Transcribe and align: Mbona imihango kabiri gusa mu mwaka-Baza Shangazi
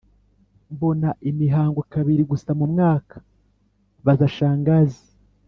Mbona 0.73 1.09
imihango 1.29 1.79
kabiri 1.93 2.23
gusa 2.31 2.49
mu 2.59 2.65
mwaka-Baza 2.71 4.27
Shangazi 4.35 5.01